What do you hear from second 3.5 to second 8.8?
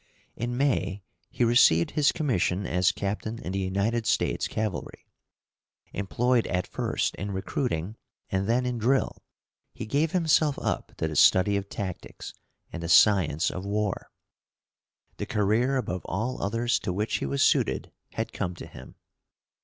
the United States cavalry. Employed at first in recruiting and then in